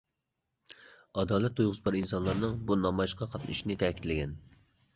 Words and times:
ئادالەت 1.23 1.55
تۇيغۇسى 1.59 1.85
بار 1.89 1.99
ئىنسانلارنىڭ 2.01 2.57
بۇ 2.71 2.79
نامايىشقا 2.87 3.31
قاتنىشىشىنى 3.35 3.79
تەكىتلىگەن. 3.87 4.35